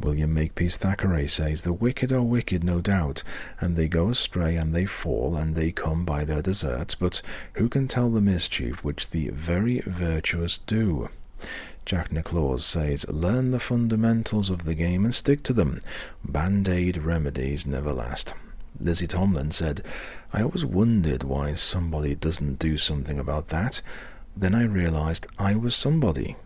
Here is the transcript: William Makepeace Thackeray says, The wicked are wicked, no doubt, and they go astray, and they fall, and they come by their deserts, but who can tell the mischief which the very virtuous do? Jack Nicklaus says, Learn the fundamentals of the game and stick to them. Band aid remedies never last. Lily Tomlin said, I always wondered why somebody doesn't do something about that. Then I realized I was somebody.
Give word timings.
William 0.00 0.32
Makepeace 0.32 0.76
Thackeray 0.76 1.26
says, 1.26 1.62
The 1.62 1.72
wicked 1.72 2.12
are 2.12 2.22
wicked, 2.22 2.62
no 2.62 2.80
doubt, 2.80 3.22
and 3.60 3.76
they 3.76 3.88
go 3.88 4.10
astray, 4.10 4.56
and 4.56 4.74
they 4.74 4.86
fall, 4.86 5.36
and 5.36 5.54
they 5.54 5.72
come 5.72 6.04
by 6.04 6.24
their 6.24 6.42
deserts, 6.42 6.94
but 6.94 7.20
who 7.54 7.68
can 7.68 7.88
tell 7.88 8.08
the 8.08 8.20
mischief 8.20 8.84
which 8.84 9.10
the 9.10 9.30
very 9.30 9.80
virtuous 9.80 10.58
do? 10.58 11.08
Jack 11.84 12.12
Nicklaus 12.12 12.64
says, 12.64 13.08
Learn 13.08 13.50
the 13.50 13.60
fundamentals 13.60 14.50
of 14.50 14.64
the 14.64 14.74
game 14.74 15.04
and 15.04 15.14
stick 15.14 15.42
to 15.44 15.52
them. 15.52 15.80
Band 16.24 16.68
aid 16.68 16.98
remedies 16.98 17.66
never 17.66 17.92
last. 17.92 18.34
Lily 18.78 19.06
Tomlin 19.06 19.50
said, 19.50 19.82
I 20.32 20.42
always 20.42 20.64
wondered 20.64 21.24
why 21.24 21.54
somebody 21.54 22.14
doesn't 22.14 22.58
do 22.58 22.78
something 22.78 23.18
about 23.18 23.48
that. 23.48 23.80
Then 24.36 24.54
I 24.54 24.64
realized 24.64 25.26
I 25.38 25.56
was 25.56 25.74
somebody. 25.74 26.36